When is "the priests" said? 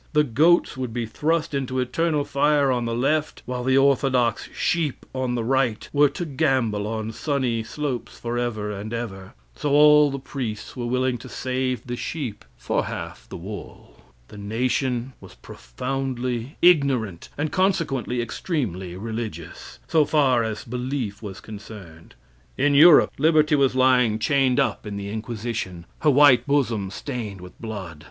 10.09-10.75